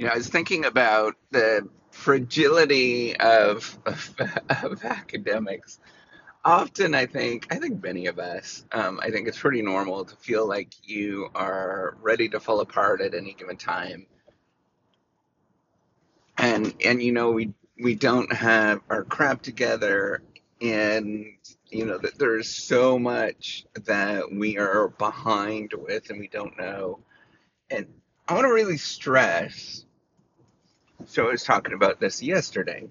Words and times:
You 0.00 0.06
know, 0.06 0.12
I 0.12 0.16
was 0.16 0.28
thinking 0.28 0.64
about 0.64 1.16
the 1.30 1.68
fragility 1.90 3.14
of, 3.18 3.78
of, 3.84 4.14
of 4.62 4.82
academics. 4.82 5.78
Often, 6.42 6.94
I 6.94 7.04
think, 7.04 7.48
I 7.50 7.58
think 7.58 7.82
many 7.82 8.06
of 8.06 8.18
us, 8.18 8.64
um, 8.72 8.98
I 9.02 9.10
think 9.10 9.28
it's 9.28 9.38
pretty 9.38 9.60
normal 9.60 10.06
to 10.06 10.16
feel 10.16 10.48
like 10.48 10.72
you 10.84 11.28
are 11.34 11.98
ready 12.00 12.30
to 12.30 12.40
fall 12.40 12.60
apart 12.60 13.02
at 13.02 13.14
any 13.14 13.34
given 13.34 13.58
time, 13.58 14.06
and 16.38 16.74
and 16.82 17.02
you 17.02 17.12
know 17.12 17.32
we 17.32 17.52
we 17.78 17.94
don't 17.94 18.32
have 18.32 18.80
our 18.88 19.04
crap 19.04 19.42
together, 19.42 20.22
and 20.62 21.26
you 21.68 21.84
know 21.84 21.98
that 21.98 22.18
there's 22.18 22.48
so 22.48 22.98
much 22.98 23.66
that 23.84 24.32
we 24.32 24.56
are 24.56 24.88
behind 24.88 25.74
with, 25.76 26.08
and 26.08 26.18
we 26.18 26.28
don't 26.28 26.58
know. 26.58 27.00
And 27.70 27.86
I 28.26 28.32
want 28.32 28.46
to 28.46 28.54
really 28.54 28.78
stress 28.78 29.84
so 31.06 31.26
I 31.26 31.32
was 31.32 31.44
talking 31.44 31.74
about 31.74 32.00
this 32.00 32.22
yesterday. 32.22 32.88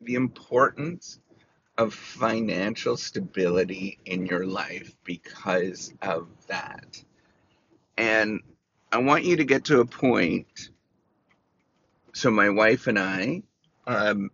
The 0.00 0.14
importance 0.14 1.18
of 1.78 1.94
financial 1.94 2.96
stability 2.96 3.98
in 4.04 4.26
your 4.26 4.46
life 4.46 4.94
because 5.04 5.92
of 6.02 6.28
that. 6.48 7.02
And 7.96 8.40
I 8.90 8.98
want 8.98 9.24
you 9.24 9.36
to 9.36 9.44
get 9.44 9.64
to 9.66 9.80
a 9.80 9.86
point. 9.86 10.70
So 12.12 12.30
my 12.30 12.50
wife 12.50 12.86
and 12.88 12.98
I, 12.98 13.42
um, 13.86 14.30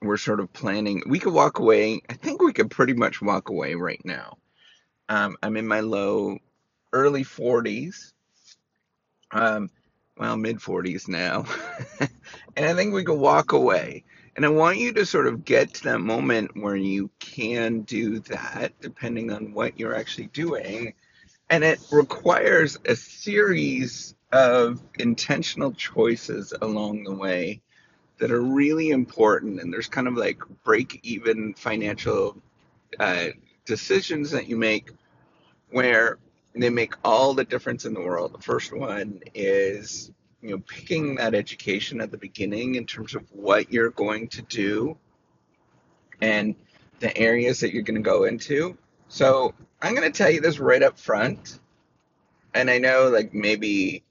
we're 0.00 0.16
sort 0.16 0.40
of 0.40 0.52
planning. 0.52 1.02
We 1.06 1.18
could 1.18 1.32
walk 1.32 1.58
away. 1.58 2.00
I 2.08 2.14
think 2.14 2.40
we 2.40 2.52
could 2.52 2.70
pretty 2.70 2.94
much 2.94 3.20
walk 3.20 3.50
away 3.50 3.74
right 3.74 4.00
now. 4.04 4.38
Um, 5.08 5.36
I'm 5.42 5.56
in 5.56 5.66
my 5.66 5.80
low, 5.80 6.38
early 6.92 7.24
40s. 7.24 8.12
Um, 9.30 9.70
well, 10.16 10.36
mid 10.36 10.58
40s 10.58 11.08
now. 11.08 11.44
and 12.56 12.66
I 12.66 12.74
think 12.74 12.94
we 12.94 13.04
could 13.04 13.18
walk 13.18 13.52
away. 13.52 14.04
And 14.34 14.44
I 14.44 14.50
want 14.50 14.78
you 14.78 14.92
to 14.92 15.06
sort 15.06 15.26
of 15.26 15.44
get 15.44 15.74
to 15.74 15.84
that 15.84 16.00
moment 16.00 16.56
where 16.56 16.76
you 16.76 17.10
can 17.18 17.80
do 17.82 18.20
that, 18.20 18.72
depending 18.80 19.32
on 19.32 19.52
what 19.52 19.78
you're 19.78 19.94
actually 19.94 20.26
doing. 20.26 20.94
And 21.48 21.64
it 21.64 21.80
requires 21.90 22.78
a 22.84 22.96
series 22.96 24.14
of 24.32 24.82
intentional 24.98 25.72
choices 25.72 26.52
along 26.60 27.04
the 27.04 27.14
way 27.14 27.62
that 28.18 28.30
are 28.30 28.42
really 28.42 28.90
important. 28.90 29.60
And 29.60 29.72
there's 29.72 29.88
kind 29.88 30.08
of 30.08 30.16
like 30.16 30.40
break 30.64 31.00
even 31.02 31.54
financial 31.54 32.36
uh, 32.98 33.28
decisions 33.64 34.30
that 34.32 34.48
you 34.48 34.56
make 34.56 34.90
where 35.70 36.18
they 36.62 36.70
make 36.70 36.94
all 37.04 37.34
the 37.34 37.44
difference 37.44 37.84
in 37.84 37.94
the 37.94 38.00
world. 38.00 38.32
The 38.32 38.42
first 38.42 38.72
one 38.72 39.20
is 39.34 40.10
you 40.40 40.50
know 40.50 40.58
picking 40.66 41.16
that 41.16 41.34
education 41.34 42.00
at 42.00 42.10
the 42.10 42.18
beginning 42.18 42.76
in 42.76 42.86
terms 42.86 43.14
of 43.14 43.22
what 43.32 43.72
you're 43.72 43.90
going 43.90 44.28
to 44.28 44.42
do 44.42 44.96
and 46.20 46.54
the 47.00 47.16
areas 47.16 47.60
that 47.60 47.72
you're 47.72 47.82
going 47.82 48.02
to 48.02 48.10
go 48.10 48.24
into. 48.24 48.76
So 49.08 49.54
I'm 49.82 49.94
going 49.94 50.10
to 50.10 50.16
tell 50.16 50.30
you 50.30 50.40
this 50.40 50.58
right 50.58 50.82
up 50.82 50.98
front, 50.98 51.60
and 52.54 52.70
I 52.70 52.78
know 52.78 53.08
like 53.08 53.34
maybe 53.34 54.02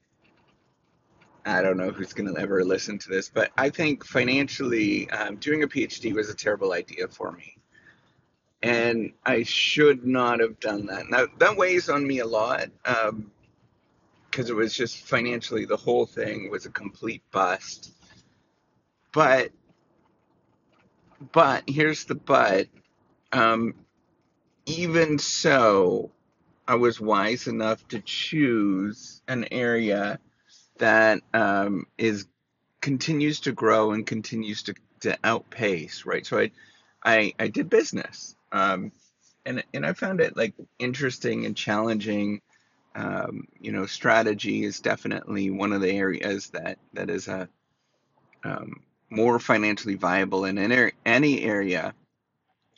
I 1.46 1.62
don't 1.62 1.78
know 1.78 1.92
who's 1.92 2.14
going 2.14 2.34
to 2.34 2.42
ever 2.42 2.64
listen 2.64 2.98
to 3.00 3.10
this, 3.10 3.30
but 3.30 3.52
I 3.58 3.70
think 3.70 4.06
financially 4.06 5.10
um, 5.12 5.36
doing 5.38 5.64
a 5.64 5.68
PhD 5.68 6.14
was 6.14 6.30
a 6.30 6.36
terrible 6.36 6.74
idea 6.74 7.08
for 7.08 7.32
me 7.32 7.55
and 8.66 9.14
I 9.24 9.44
should 9.44 10.06
not 10.08 10.40
have 10.40 10.60
done 10.60 10.88
that. 10.88 11.08
Now 11.10 11.28
that 11.38 11.56
weighs 11.56 11.88
on 11.88 12.06
me 12.06 12.20
a 12.20 12.26
lot 12.26 12.68
because 12.84 13.10
um, 13.10 13.32
it 14.34 14.56
was 14.56 14.74
just 14.74 14.98
financially 15.06 15.66
the 15.66 15.78
whole 15.78 16.08
thing 16.08 16.50
was 16.50 16.66
a 16.66 16.72
complete 16.72 17.22
bust. 17.32 17.94
But 19.14 19.52
but 21.32 21.64
here's 21.68 22.06
the 22.06 22.16
but. 22.16 22.68
Um, 23.32 23.76
even 24.66 25.20
so, 25.20 26.12
I 26.68 26.76
was 26.76 27.00
wise 27.00 27.48
enough 27.48 27.88
to 27.90 28.00
choose 28.00 29.22
an 29.28 29.46
area 29.52 30.20
that 30.78 31.22
um, 31.34 31.86
is 31.98 32.26
continues 32.82 33.42
to 33.42 33.52
grow 33.52 33.92
and 33.92 34.08
continues 34.08 34.64
to, 34.64 34.76
to 35.02 35.18
outpace, 35.24 36.06
right? 36.06 36.26
So 36.26 36.40
I, 36.40 36.52
I 37.04 37.34
I 37.40 37.48
did 37.50 37.70
business 37.70 38.35
um, 38.52 38.92
and 39.46 39.64
and 39.74 39.86
I 39.86 39.94
found 39.94 40.22
it 40.22 40.36
like 40.38 40.54
interesting 40.80 41.46
and 41.46 41.56
challenging. 41.56 42.42
Um, 42.96 43.48
you 43.60 43.74
know, 43.74 43.86
strategy 43.86 44.64
is 44.64 44.80
definitely 44.80 45.50
one 45.50 45.74
of 45.74 45.82
the 45.82 45.92
areas 45.92 46.50
that 46.52 46.80
that 46.94 47.10
is 47.10 47.28
a 47.28 47.50
um, 48.44 48.82
more 49.10 49.40
financially 49.40 49.96
viable 49.96 50.46
in 50.46 50.58
any, 50.58 50.92
any 51.06 51.44
area. 51.44 51.94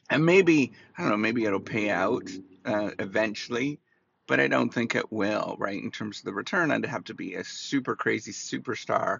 And 0.09 0.25
maybe 0.25 0.73
I 0.97 1.01
don't 1.01 1.11
know, 1.11 1.17
maybe 1.17 1.45
it'll 1.45 1.59
pay 1.59 1.89
out 1.89 2.29
uh, 2.65 2.91
eventually, 2.99 3.79
but 4.27 4.39
I 4.39 4.47
don't 4.47 4.73
think 4.73 4.95
it 4.95 5.11
will. 5.11 5.55
Right 5.59 5.81
in 5.81 5.91
terms 5.91 6.19
of 6.19 6.25
the 6.25 6.33
return, 6.33 6.71
I'd 6.71 6.85
have 6.85 7.05
to 7.05 7.13
be 7.13 7.35
a 7.35 7.43
super 7.43 7.95
crazy 7.95 8.31
superstar, 8.31 9.19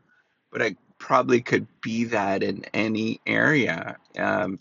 but 0.51 0.61
I 0.61 0.75
probably 0.97 1.41
could 1.41 1.67
be 1.81 2.05
that 2.05 2.43
in 2.43 2.65
any 2.73 3.21
area 3.25 3.97
um, 4.17 4.59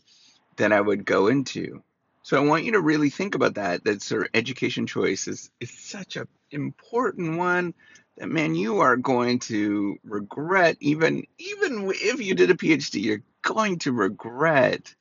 that 0.57 0.73
I 0.73 0.81
would 0.81 1.05
go 1.05 1.29
into. 1.29 1.83
So 2.23 2.37
I 2.37 2.45
want 2.45 2.65
you 2.65 2.73
to 2.73 2.81
really 2.81 3.11
think 3.11 3.35
about 3.35 3.55
that. 3.55 3.85
That 3.85 4.03
sort 4.03 4.23
of 4.23 4.29
education 4.35 4.87
choice 4.87 5.29
is, 5.29 5.51
is 5.61 5.71
such 5.71 6.17
an 6.17 6.27
important 6.51 7.39
one 7.39 7.75
that 8.17 8.29
man, 8.29 8.55
you 8.55 8.81
are 8.81 8.97
going 8.97 9.39
to 9.41 9.99
regret 10.03 10.77
even 10.81 11.25
even 11.39 11.91
if 11.95 12.21
you 12.21 12.35
did 12.35 12.51
a 12.51 12.55
PhD, 12.55 13.03
you're 13.03 13.23
going 13.43 13.79
to 13.81 13.93
regret 13.93 14.95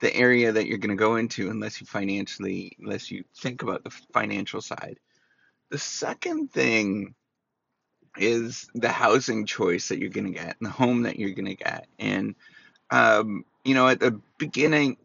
the 0.00 0.14
area 0.14 0.52
that 0.52 0.66
you're 0.66 0.78
going 0.78 0.90
to 0.90 0.96
go 0.96 1.16
into 1.16 1.50
unless 1.50 1.80
you 1.80 1.86
financially 1.86 2.72
unless 2.80 3.10
you 3.10 3.24
think 3.36 3.62
about 3.62 3.84
the 3.84 3.90
financial 4.12 4.60
side. 4.60 4.98
The 5.70 5.78
second 5.78 6.50
thing 6.50 7.14
is 8.16 8.68
the 8.74 8.88
housing 8.88 9.46
choice 9.46 9.88
that 9.88 9.98
you're 9.98 10.10
going 10.10 10.32
to 10.32 10.38
get 10.38 10.56
and 10.58 10.66
the 10.66 10.70
home 10.70 11.02
that 11.02 11.18
you're 11.18 11.30
going 11.30 11.46
to 11.46 11.54
get. 11.54 11.86
And 11.98 12.34
um, 12.90 13.44
you 13.64 13.74
know, 13.74 13.88
at 13.88 14.00
the 14.00 14.20
beginning, 14.38 14.96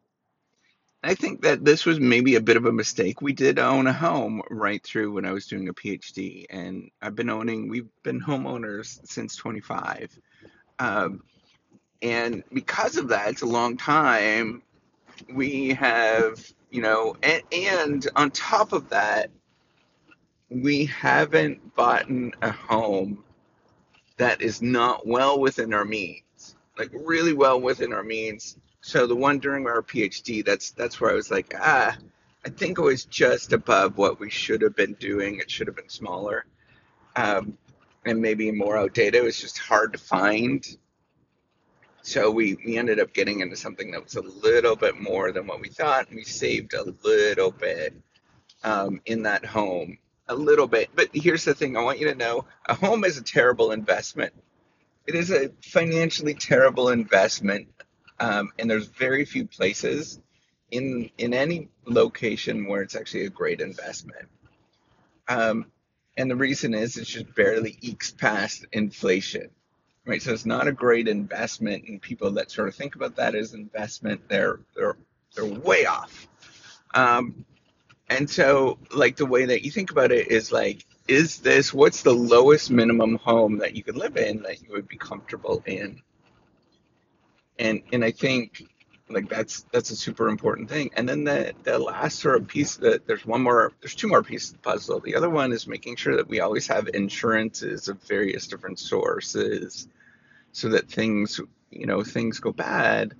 I 1.03 1.13
think 1.13 1.41
that 1.43 1.63
this 1.63 1.85
was 1.85 1.99
maybe 1.99 2.35
a 2.35 2.41
bit 2.41 2.57
of 2.57 2.65
a 2.65 2.71
mistake. 2.71 3.21
We 3.21 3.33
did 3.33 3.59
own 3.59 3.85
a 3.85 3.93
home 3.93 4.41
right 4.49 4.83
through 4.83 5.13
when 5.13 5.25
I 5.25 5.33
was 5.33 5.45
doing 5.45 5.69
a 5.69 5.73
PhD, 5.73 6.45
and 6.49 6.89
I've 7.01 7.15
been 7.15 7.29
owning, 7.29 7.69
we've 7.69 7.89
been 8.03 8.19
homeowners 8.19 9.05
since 9.07 9.35
25. 9.35 10.17
Um, 10.79 11.23
and 12.01 12.43
because 12.51 12.97
of 12.97 13.09
that, 13.09 13.29
it's 13.29 13.43
a 13.43 13.47
long 13.47 13.77
time. 13.77 14.63
We 15.31 15.69
have, 15.69 16.43
you 16.71 16.81
know, 16.81 17.15
and, 17.21 17.41
and 17.51 18.07
on 18.15 18.31
top 18.31 18.73
of 18.73 18.89
that, 18.89 19.29
we 20.49 20.85
haven't 20.85 21.75
bought 21.75 22.05
a 22.41 22.51
home 22.51 23.23
that 24.17 24.41
is 24.41 24.61
not 24.61 25.05
well 25.05 25.39
within 25.39 25.73
our 25.73 25.85
means, 25.85 26.55
like 26.77 26.91
really 26.93 27.33
well 27.33 27.59
within 27.59 27.93
our 27.93 28.03
means 28.03 28.57
so 28.85 29.07
the 29.07 29.15
one 29.15 29.39
during 29.39 29.65
our 29.65 29.81
PhD, 29.81 30.45
that's 30.45 30.69
that's 30.69 31.01
where 31.01 31.09
I 31.09 31.15
was 31.15 31.31
like, 31.31 31.55
ah, 31.59 31.97
I 32.45 32.49
think 32.49 32.77
it 32.77 32.83
was 32.83 33.05
just 33.05 33.51
above 33.51 33.97
what 33.97 34.19
we 34.19 34.29
should 34.29 34.61
have 34.61 34.75
been 34.75 34.93
doing. 34.93 35.39
It 35.39 35.49
should 35.49 35.65
have 35.65 35.75
been 35.75 35.89
smaller, 35.89 36.45
um, 37.15 37.57
and 38.05 38.21
maybe 38.21 38.51
more 38.51 38.77
outdated. 38.77 39.15
It 39.15 39.23
was 39.23 39.41
just 39.41 39.57
hard 39.57 39.91
to 39.93 39.97
find. 39.97 40.63
So 42.03 42.29
we, 42.29 42.57
we 42.63 42.77
ended 42.77 42.99
up 42.99 43.11
getting 43.11 43.39
into 43.39 43.55
something 43.55 43.89
that 43.89 44.03
was 44.03 44.17
a 44.17 44.21
little 44.21 44.75
bit 44.75 45.01
more 45.01 45.31
than 45.31 45.47
what 45.47 45.61
we 45.61 45.69
thought, 45.69 46.09
and 46.09 46.17
we 46.17 46.23
saved 46.23 46.75
a 46.75 46.83
little 47.03 47.49
bit 47.49 47.95
um, 48.63 49.01
in 49.07 49.23
that 49.23 49.43
home, 49.43 49.97
a 50.27 50.35
little 50.35 50.67
bit. 50.67 50.91
But 50.93 51.09
here's 51.11 51.43
the 51.43 51.55
thing: 51.55 51.75
I 51.75 51.81
want 51.81 51.97
you 51.97 52.07
to 52.09 52.15
know, 52.15 52.45
a 52.67 52.75
home 52.75 53.03
is 53.03 53.17
a 53.17 53.23
terrible 53.23 53.71
investment. 53.71 54.31
It 55.07 55.15
is 55.15 55.31
a 55.31 55.49
financially 55.61 56.33
terrible 56.33 56.89
investment 56.89 57.67
um, 58.19 58.51
and 58.59 58.69
there's 58.69 58.87
very 58.87 59.25
few 59.25 59.45
places 59.45 60.19
in 60.71 61.09
in 61.17 61.33
any 61.33 61.69
location 61.85 62.67
where 62.67 62.81
it's 62.81 62.95
actually 62.95 63.25
a 63.25 63.29
great 63.29 63.61
investment. 63.61 64.27
Um, 65.27 65.67
and 66.17 66.29
the 66.31 66.35
reason 66.35 66.73
is 66.73 66.97
it 66.97 67.05
just 67.05 67.33
barely 67.35 67.77
ekes 67.81 68.11
past 68.11 68.65
inflation, 68.71 69.49
right? 70.05 70.21
So 70.21 70.31
it's 70.31 70.45
not 70.45 70.67
a 70.67 70.71
great 70.71 71.07
investment, 71.07 71.85
and 71.87 72.01
people 72.01 72.31
that 72.31 72.51
sort 72.51 72.69
of 72.69 72.75
think 72.75 72.95
about 72.95 73.17
that 73.17 73.35
as 73.35 73.53
investment, 73.53 74.21
they're 74.29 74.59
they're 74.75 74.97
they're 75.35 75.45
way 75.45 75.85
off. 75.85 76.27
Um, 76.93 77.45
and 78.09 78.29
so, 78.29 78.77
like 78.95 79.17
the 79.17 79.25
way 79.25 79.45
that 79.45 79.63
you 79.63 79.71
think 79.71 79.91
about 79.91 80.11
it 80.11 80.27
is 80.29 80.51
like, 80.51 80.85
is 81.07 81.39
this 81.39 81.73
what's 81.73 82.01
the 82.01 82.13
lowest 82.13 82.71
minimum 82.71 83.15
home 83.17 83.59
that 83.59 83.75
you 83.75 83.83
could 83.83 83.97
live 83.97 84.17
in 84.17 84.41
that 84.43 84.61
you 84.61 84.71
would 84.71 84.87
be 84.87 84.97
comfortable 84.97 85.63
in? 85.65 86.01
and 87.59 87.81
and 87.91 88.03
I 88.03 88.11
think 88.11 88.63
like 89.09 89.29
that's 89.29 89.65
that's 89.71 89.91
a 89.91 89.95
super 89.95 90.29
important 90.29 90.69
thing. 90.69 90.89
And 90.95 91.07
then 91.07 91.23
the 91.23 91.53
the 91.63 91.77
last 91.77 92.19
sort 92.19 92.41
of 92.41 92.47
piece 92.47 92.77
that 92.77 93.07
there's 93.07 93.25
one 93.25 93.41
more 93.41 93.71
there's 93.81 93.95
two 93.95 94.07
more 94.07 94.23
pieces 94.23 94.51
of 94.51 94.61
the 94.61 94.69
puzzle. 94.69 94.99
The 94.99 95.15
other 95.15 95.29
one 95.29 95.51
is 95.51 95.67
making 95.67 95.95
sure 95.97 96.15
that 96.17 96.27
we 96.27 96.39
always 96.39 96.67
have 96.67 96.89
insurances 96.93 97.87
of 97.87 98.01
various 98.03 98.47
different 98.47 98.79
sources 98.79 99.87
so 100.51 100.69
that 100.69 100.89
things 100.89 101.39
you 101.71 101.85
know 101.85 102.03
things 102.03 102.39
go 102.39 102.51
bad. 102.51 103.13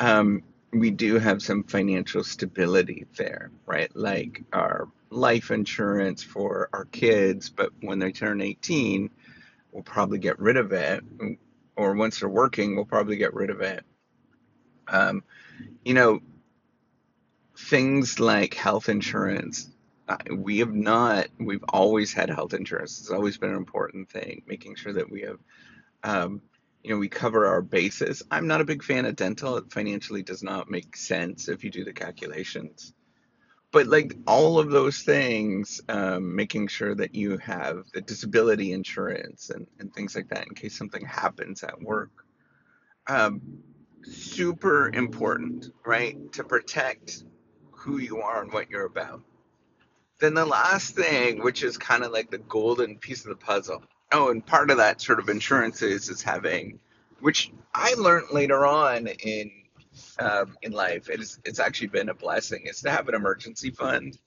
Um, 0.00 0.42
we 0.72 0.90
do 0.90 1.18
have 1.18 1.42
some 1.42 1.64
financial 1.64 2.24
stability 2.24 3.06
there, 3.16 3.50
right? 3.66 3.94
Like 3.94 4.42
our 4.52 4.88
life 5.12 5.50
insurance 5.50 6.22
for 6.22 6.68
our 6.72 6.84
kids, 6.86 7.50
but 7.50 7.70
when 7.80 7.98
they 7.98 8.12
turn 8.12 8.40
18, 8.40 9.10
we'll 9.70 9.82
probably 9.82 10.18
get 10.18 10.38
rid 10.38 10.56
of 10.56 10.72
it. 10.72 11.04
Or 11.76 11.94
once 11.94 12.20
they're 12.20 12.28
working, 12.28 12.74
we'll 12.74 12.84
probably 12.84 13.16
get 13.16 13.34
rid 13.34 13.50
of 13.50 13.60
it. 13.60 13.84
Um, 14.88 15.22
you 15.84 15.94
know, 15.94 16.20
things 17.56 18.20
like 18.20 18.54
health 18.54 18.88
insurance. 18.88 19.68
We 20.30 20.58
have 20.58 20.74
not, 20.74 21.28
we've 21.38 21.64
always 21.68 22.12
had 22.12 22.28
health 22.28 22.54
insurance. 22.54 23.00
It's 23.00 23.10
always 23.10 23.38
been 23.38 23.50
an 23.50 23.56
important 23.56 24.10
thing, 24.10 24.42
making 24.46 24.74
sure 24.74 24.92
that 24.92 25.10
we 25.10 25.22
have, 25.22 25.38
um, 26.02 26.42
you 26.82 26.90
know, 26.90 26.98
we 26.98 27.08
cover 27.08 27.46
our 27.46 27.62
bases. 27.62 28.22
I'm 28.30 28.46
not 28.46 28.60
a 28.60 28.64
big 28.64 28.82
fan 28.82 29.06
of 29.06 29.16
dental. 29.16 29.56
It 29.56 29.72
financially 29.72 30.22
does 30.22 30.42
not 30.42 30.70
make 30.70 30.96
sense 30.96 31.48
if 31.48 31.64
you 31.64 31.70
do 31.70 31.84
the 31.84 31.92
calculations. 31.92 32.92
But 33.72 33.86
like 33.86 34.16
all 34.26 34.58
of 34.58 34.70
those 34.70 35.00
things, 35.00 35.80
um, 35.88 36.36
making 36.36 36.68
sure 36.68 36.94
that 36.94 37.14
you 37.14 37.38
have 37.38 37.86
the 37.94 38.02
disability 38.02 38.72
insurance 38.72 39.50
and, 39.50 39.66
and 39.80 39.92
things 39.92 40.14
like 40.14 40.28
that 40.28 40.46
in 40.46 40.54
case 40.54 40.76
something 40.76 41.04
happens 41.04 41.62
at 41.62 41.80
work. 41.80 42.10
Um, 43.06 43.40
super 44.02 44.90
important, 44.90 45.70
right? 45.86 46.32
To 46.32 46.44
protect 46.44 47.24
who 47.70 47.98
you 47.98 48.20
are 48.20 48.42
and 48.42 48.52
what 48.52 48.70
you're 48.70 48.86
about. 48.86 49.22
Then 50.20 50.34
the 50.34 50.46
last 50.46 50.94
thing, 50.94 51.42
which 51.42 51.64
is 51.64 51.76
kind 51.76 52.04
of 52.04 52.12
like 52.12 52.30
the 52.30 52.38
golden 52.38 52.98
piece 52.98 53.24
of 53.24 53.30
the 53.30 53.36
puzzle. 53.36 53.82
Oh, 54.12 54.30
and 54.30 54.44
part 54.44 54.70
of 54.70 54.76
that 54.76 55.00
sort 55.00 55.18
of 55.18 55.28
insurance 55.28 55.82
is 55.82 56.10
is 56.10 56.22
having, 56.22 56.78
which 57.20 57.50
I 57.74 57.94
learned 57.94 58.26
later 58.30 58.66
on 58.66 59.06
in 59.06 59.50
um, 60.18 60.56
in 60.62 60.72
life. 60.72 61.08
It's 61.08 61.38
it's 61.44 61.60
actually 61.60 61.88
been 61.88 62.08
a 62.08 62.14
blessing. 62.14 62.62
Is 62.66 62.80
to 62.82 62.90
have 62.90 63.08
an 63.08 63.14
emergency 63.14 63.70
fund 63.70 64.18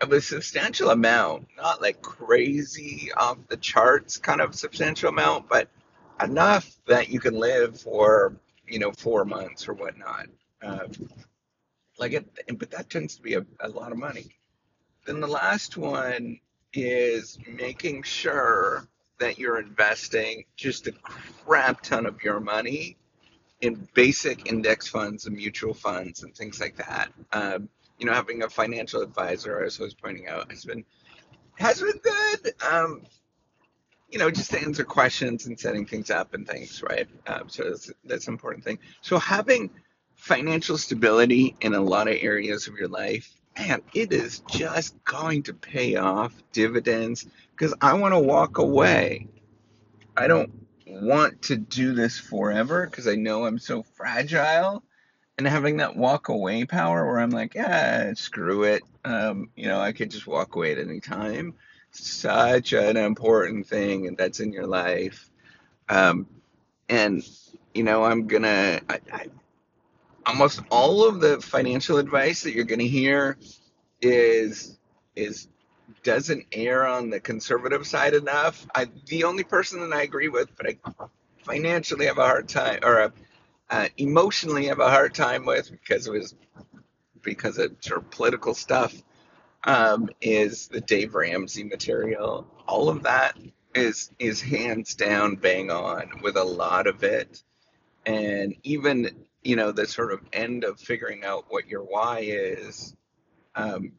of 0.00 0.12
a 0.12 0.20
substantial 0.20 0.90
amount, 0.90 1.46
not 1.56 1.80
like 1.80 2.02
crazy 2.02 3.10
off 3.16 3.38
the 3.48 3.56
charts 3.56 4.16
kind 4.16 4.40
of 4.40 4.54
substantial 4.54 5.08
amount, 5.08 5.48
but 5.48 5.68
enough 6.22 6.76
that 6.86 7.08
you 7.08 7.20
can 7.20 7.34
live 7.34 7.80
for 7.80 8.36
you 8.66 8.78
know 8.78 8.92
four 8.92 9.24
months 9.24 9.68
or 9.68 9.74
whatnot. 9.74 10.26
Um, 10.62 10.90
like 11.98 12.12
it, 12.12 12.58
but 12.58 12.70
that 12.70 12.90
tends 12.90 13.16
to 13.16 13.22
be 13.22 13.34
a, 13.34 13.44
a 13.60 13.68
lot 13.68 13.92
of 13.92 13.98
money. 13.98 14.26
Then 15.06 15.20
the 15.20 15.26
last 15.26 15.76
one 15.76 16.38
is 16.72 17.38
making 17.46 18.02
sure 18.02 18.86
that 19.18 19.38
you're 19.38 19.60
investing 19.60 20.44
just 20.56 20.86
a 20.86 20.92
crap 20.92 21.82
ton 21.82 22.06
of 22.06 22.22
your 22.22 22.40
money 22.40 22.96
in 23.62 23.88
basic 23.94 24.50
index 24.50 24.88
funds 24.88 25.26
and 25.26 25.36
mutual 25.36 25.72
funds 25.72 26.24
and 26.24 26.34
things 26.34 26.60
like 26.60 26.76
that. 26.76 27.10
Um, 27.32 27.68
you 27.98 28.04
know, 28.06 28.12
having 28.12 28.42
a 28.42 28.50
financial 28.50 29.00
advisor, 29.00 29.62
as 29.62 29.80
I 29.80 29.84
was 29.84 29.94
pointing 29.94 30.28
out, 30.28 30.50
has 30.50 30.64
been 30.64 30.84
has 31.54 31.80
been 31.80 32.00
good. 32.02 32.54
Um, 32.70 33.02
you 34.10 34.18
know, 34.18 34.30
just 34.30 34.50
to 34.50 34.60
answer 34.60 34.84
questions 34.84 35.46
and 35.46 35.58
setting 35.58 35.86
things 35.86 36.10
up 36.10 36.34
and 36.34 36.46
things, 36.46 36.82
right? 36.82 37.08
Um, 37.28 37.48
so 37.48 37.70
that's 37.70 37.92
that's 38.04 38.26
an 38.26 38.34
important 38.34 38.64
thing. 38.64 38.80
So 39.00 39.18
having 39.18 39.70
financial 40.16 40.76
stability 40.76 41.56
in 41.60 41.74
a 41.74 41.80
lot 41.80 42.08
of 42.08 42.16
areas 42.20 42.66
of 42.66 42.74
your 42.74 42.88
life, 42.88 43.32
man, 43.56 43.80
it 43.94 44.12
is 44.12 44.40
just 44.50 45.02
going 45.04 45.44
to 45.44 45.54
pay 45.54 45.94
off 45.94 46.34
dividends 46.52 47.26
because 47.52 47.74
I 47.80 47.94
want 47.94 48.12
to 48.12 48.18
walk 48.18 48.58
away. 48.58 49.28
I 50.16 50.26
don't 50.26 50.61
want 51.00 51.42
to 51.42 51.56
do 51.56 51.94
this 51.94 52.18
forever 52.18 52.86
because 52.86 53.08
I 53.08 53.14
know 53.14 53.46
I'm 53.46 53.58
so 53.58 53.82
fragile. 53.82 54.82
And 55.38 55.46
having 55.46 55.78
that 55.78 55.96
walk 55.96 56.28
away 56.28 56.66
power 56.66 57.06
where 57.06 57.18
I'm 57.18 57.30
like, 57.30 57.54
yeah, 57.54 58.12
screw 58.14 58.64
it. 58.64 58.82
Um, 59.04 59.50
you 59.56 59.66
know, 59.66 59.80
I 59.80 59.92
could 59.92 60.10
just 60.10 60.26
walk 60.26 60.54
away 60.54 60.72
at 60.72 60.78
any 60.78 61.00
time. 61.00 61.54
Such 61.90 62.72
an 62.74 62.96
important 62.96 63.66
thing, 63.66 64.06
and 64.06 64.16
that's 64.16 64.40
in 64.40 64.52
your 64.52 64.66
life. 64.66 65.30
Um, 65.88 66.26
and 66.88 67.22
you 67.74 67.82
know, 67.82 68.04
I'm 68.04 68.26
gonna. 68.26 68.80
I, 68.88 69.00
I, 69.12 69.26
almost 70.26 70.60
all 70.70 71.08
of 71.08 71.20
the 71.20 71.40
financial 71.40 71.98
advice 71.98 72.42
that 72.42 72.54
you're 72.54 72.64
gonna 72.64 72.84
hear 72.84 73.36
is 74.00 74.78
is 75.16 75.48
doesn't 76.02 76.46
err 76.52 76.86
on 76.86 77.10
the 77.10 77.20
conservative 77.20 77.86
side 77.86 78.14
enough. 78.14 78.66
I 78.74 78.88
the 79.06 79.24
only 79.24 79.44
person 79.44 79.80
that 79.80 79.96
I 79.96 80.02
agree 80.02 80.28
with, 80.28 80.48
but 80.56 80.66
I 80.68 80.78
financially 81.44 82.06
have 82.06 82.18
a 82.18 82.26
hard 82.26 82.48
time, 82.48 82.80
or 82.82 83.12
uh, 83.70 83.88
emotionally 83.96 84.66
have 84.66 84.80
a 84.80 84.90
hard 84.90 85.14
time 85.14 85.46
with 85.46 85.70
because 85.70 86.06
it 86.06 86.12
was 86.12 86.34
because 87.22 87.58
of 87.58 87.72
sort 87.80 88.02
of 88.02 88.10
political 88.10 88.54
stuff. 88.54 88.94
Um, 89.64 90.10
is 90.20 90.68
the 90.68 90.80
Dave 90.80 91.14
Ramsey 91.14 91.62
material? 91.62 92.46
All 92.66 92.88
of 92.88 93.04
that 93.04 93.38
is 93.74 94.10
is 94.18 94.40
hands 94.40 94.94
down 94.94 95.36
bang 95.36 95.70
on 95.70 96.20
with 96.22 96.36
a 96.36 96.44
lot 96.44 96.86
of 96.86 97.04
it, 97.04 97.42
and 98.04 98.56
even 98.64 99.26
you 99.42 99.56
know 99.56 99.72
the 99.72 99.86
sort 99.86 100.12
of 100.12 100.20
end 100.32 100.64
of 100.64 100.80
figuring 100.80 101.24
out 101.24 101.46
what 101.48 101.68
your 101.68 101.82
why 101.82 102.20
is. 102.20 102.94
Um, 103.54 103.92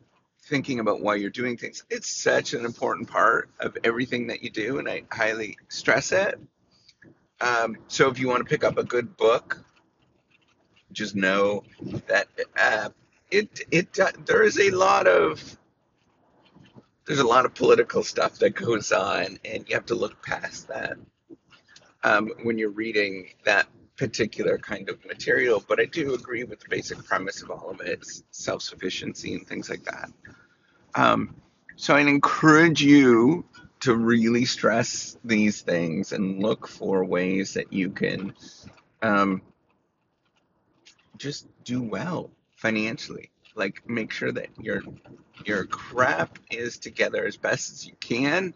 thinking 0.45 0.79
about 0.79 1.01
why 1.01 1.15
you're 1.15 1.29
doing 1.29 1.57
things. 1.57 1.83
It's 1.89 2.09
such 2.09 2.53
an 2.53 2.65
important 2.65 3.09
part 3.09 3.49
of 3.59 3.77
everything 3.83 4.27
that 4.27 4.43
you 4.43 4.49
do, 4.49 4.79
and 4.79 4.89
I 4.89 5.03
highly 5.11 5.57
stress 5.69 6.11
it. 6.11 6.39
Um, 7.41 7.77
so 7.87 8.09
if 8.09 8.19
you 8.19 8.27
want 8.27 8.39
to 8.39 8.49
pick 8.49 8.63
up 8.63 8.77
a 8.77 8.83
good 8.83 9.15
book, 9.17 9.63
just 10.91 11.15
know 11.15 11.63
that 12.07 12.27
uh, 12.57 12.89
it 13.31 13.61
it 13.71 13.99
uh, 13.99 14.11
there 14.25 14.43
is 14.43 14.59
a 14.59 14.69
lot 14.69 15.07
of 15.07 15.57
there's 17.05 17.19
a 17.19 17.27
lot 17.27 17.45
of 17.45 17.53
political 17.53 18.03
stuff 18.03 18.39
that 18.39 18.51
goes 18.51 18.91
on, 18.91 19.39
and 19.43 19.67
you 19.67 19.75
have 19.75 19.87
to 19.87 19.95
look 19.95 20.21
past 20.21 20.67
that 20.67 20.97
um, 22.03 22.31
when 22.43 22.57
you're 22.57 22.69
reading 22.69 23.29
that 23.45 23.67
particular 23.97 24.57
kind 24.57 24.89
of 24.89 25.03
material, 25.05 25.63
but 25.67 25.79
I 25.79 25.85
do 25.85 26.13
agree 26.13 26.43
with 26.43 26.59
the 26.59 26.69
basic 26.69 27.03
premise 27.03 27.41
of 27.41 27.51
all 27.51 27.69
of 27.69 27.81
it 27.81 28.05
self 28.31 28.61
sufficiency 28.61 29.35
and 29.35 29.47
things 29.47 29.69
like 29.69 29.83
that. 29.83 30.11
Um, 30.95 31.35
so 31.75 31.95
I'd 31.95 32.07
encourage 32.07 32.81
you 32.81 33.45
to 33.81 33.95
really 33.95 34.45
stress 34.45 35.17
these 35.23 35.61
things 35.61 36.13
and 36.13 36.41
look 36.41 36.67
for 36.67 37.03
ways 37.03 37.53
that 37.55 37.73
you 37.73 37.89
can 37.89 38.33
um, 39.01 39.41
just 41.17 41.47
do 41.63 41.81
well 41.81 42.31
financially. 42.55 43.29
Like 43.55 43.87
make 43.87 44.11
sure 44.11 44.31
that 44.31 44.47
your 44.59 44.81
your 45.45 45.65
crap 45.65 46.39
is 46.49 46.77
together 46.77 47.25
as 47.25 47.37
best 47.37 47.71
as 47.71 47.85
you 47.85 47.93
can 47.99 48.53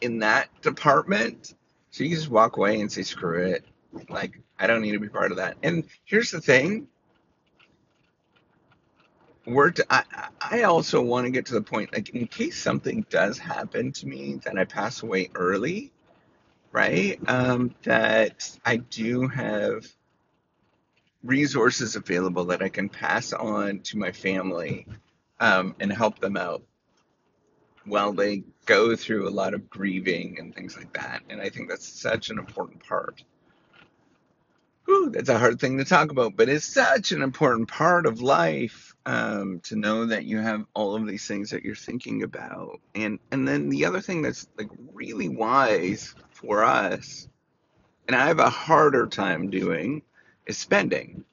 in 0.00 0.20
that 0.20 0.48
department. 0.62 1.54
So 1.90 2.04
you 2.04 2.14
just 2.14 2.30
walk 2.30 2.56
away 2.56 2.80
and 2.80 2.90
say, 2.90 3.02
screw 3.02 3.46
it. 3.46 3.64
Like 4.08 4.40
I 4.58 4.66
don't 4.66 4.82
need 4.82 4.92
to 4.92 5.00
be 5.00 5.08
part 5.08 5.30
of 5.30 5.38
that. 5.38 5.56
And 5.62 5.84
here's 6.04 6.30
the 6.30 6.40
thing. 6.40 6.88
We're 9.46 9.70
to, 9.70 9.86
I, 9.88 10.02
I 10.40 10.62
also 10.62 11.00
want 11.00 11.24
to 11.24 11.30
get 11.30 11.46
to 11.46 11.54
the 11.54 11.62
point, 11.62 11.92
like, 11.92 12.10
in 12.10 12.26
case 12.26 12.60
something 12.60 13.06
does 13.08 13.38
happen 13.38 13.92
to 13.92 14.06
me 14.06 14.40
that 14.44 14.58
I 14.58 14.64
pass 14.64 15.02
away 15.02 15.30
early, 15.34 15.92
right? 16.70 17.18
Um, 17.26 17.74
that 17.84 18.50
I 18.64 18.76
do 18.76 19.26
have 19.28 19.86
resources 21.22 21.96
available 21.96 22.44
that 22.46 22.62
I 22.62 22.68
can 22.68 22.88
pass 22.88 23.32
on 23.32 23.80
to 23.80 23.98
my 23.98 24.12
family 24.12 24.86
um, 25.40 25.74
and 25.80 25.92
help 25.92 26.18
them 26.18 26.36
out 26.36 26.62
while 27.84 28.12
they 28.12 28.44
go 28.66 28.94
through 28.94 29.28
a 29.28 29.30
lot 29.30 29.54
of 29.54 29.70
grieving 29.70 30.36
and 30.38 30.54
things 30.54 30.76
like 30.76 30.92
that. 30.92 31.22
And 31.30 31.40
I 31.40 31.48
think 31.48 31.70
that's 31.70 31.88
such 31.88 32.28
an 32.28 32.38
important 32.38 32.86
part 32.86 33.22
whew, 34.88 35.10
that's 35.10 35.28
a 35.28 35.38
hard 35.38 35.60
thing 35.60 35.76
to 35.76 35.84
talk 35.84 36.10
about, 36.10 36.34
but 36.34 36.48
it's 36.48 36.64
such 36.64 37.12
an 37.12 37.20
important 37.20 37.68
part 37.68 38.06
of 38.06 38.22
life 38.22 38.96
um, 39.04 39.60
to 39.64 39.76
know 39.76 40.06
that 40.06 40.24
you 40.24 40.38
have 40.38 40.64
all 40.74 40.96
of 40.96 41.06
these 41.06 41.26
things 41.28 41.50
that 41.50 41.62
you're 41.62 41.74
thinking 41.74 42.22
about. 42.22 42.80
And 42.94 43.18
and 43.30 43.46
then 43.46 43.68
the 43.68 43.84
other 43.84 44.00
thing 44.00 44.22
that's 44.22 44.48
like 44.56 44.70
really 44.94 45.28
wise 45.28 46.14
for 46.30 46.64
us, 46.64 47.28
and 48.06 48.16
I 48.16 48.28
have 48.28 48.38
a 48.38 48.48
harder 48.48 49.06
time 49.06 49.50
doing, 49.50 50.02
is 50.46 50.56
spending. 50.56 51.24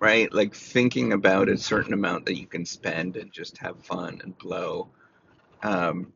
Right? 0.00 0.32
Like 0.32 0.54
thinking 0.54 1.12
about 1.12 1.48
a 1.48 1.56
certain 1.56 1.92
amount 1.92 2.26
that 2.26 2.36
you 2.36 2.46
can 2.46 2.66
spend 2.66 3.16
and 3.16 3.30
just 3.30 3.58
have 3.58 3.84
fun 3.84 4.20
and 4.24 4.36
blow. 4.36 4.88
Um, 5.62 6.12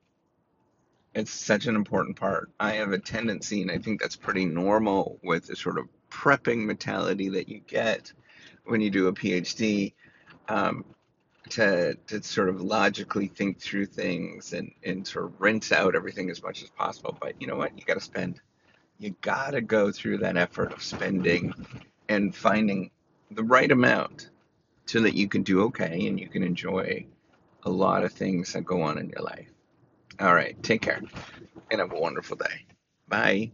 it's 1.15 1.31
such 1.31 1.67
an 1.67 1.76
important 1.76 2.17
part. 2.17 2.50
I 2.59 2.73
have 2.75 2.91
a 2.91 2.99
tendency, 2.99 3.62
and 3.62 3.71
I 3.71 3.79
think 3.79 4.00
that's 4.00 4.17
pretty 4.17 4.45
normal 4.45 5.21
with 5.23 5.47
the 5.47 5.55
sort 5.55 5.79
of 5.79 5.87
prepping 6.17 6.65
mentality 6.65 7.29
that 7.29 7.49
you 7.49 7.61
get 7.67 8.13
when 8.65 8.81
you 8.81 8.91
do 8.91 9.09
a 9.09 9.13
PhD 9.13 9.93
um, 10.49 10.85
to 11.51 11.95
to 12.07 12.23
sort 12.23 12.49
of 12.49 12.61
logically 12.63 13.29
think 13.29 13.61
through 13.61 13.87
things 13.87 14.53
and 14.55 14.73
and 14.83 15.09
rinse 15.39 15.73
out 15.73 15.95
everything 15.95 16.31
as 16.31 16.43
much 16.43 16.63
as 16.63 16.71
possible. 16.71 17.17
But 17.21 17.41
you 17.41 17.47
know 17.47 17.57
what? 17.57 17.79
You 17.79 17.85
got 17.85 17.95
to 17.95 18.01
spend. 18.01 18.41
You 18.99 19.15
got 19.21 19.51
to 19.51 19.61
go 19.61 19.93
through 19.93 20.19
that 20.19 20.39
effort 20.39 20.73
of 20.73 20.83
spending 20.83 21.53
and 22.09 22.35
finding 22.35 22.91
the 23.31 23.45
right 23.45 23.71
amount 23.71 24.31
so 24.87 25.01
that 25.01 25.15
you 25.15 25.29
can 25.29 25.43
do 25.43 25.65
okay 25.65 26.07
and 26.07 26.19
you 26.19 26.29
can 26.29 26.43
enjoy 26.43 27.05
a 27.65 27.71
lot 27.71 28.05
of 28.05 28.13
things 28.13 28.55
that 28.55 28.65
go 28.65 28.81
on 28.81 28.97
in 28.97 29.11
your 29.11 29.23
life. 29.23 29.51
All 30.19 30.35
right, 30.35 30.61
take 30.63 30.81
care 30.81 31.03
and 31.71 31.81
have 31.81 31.93
a 31.93 32.01
wonderful 32.01 32.37
day. 32.37 32.65
Bye. 33.07 33.51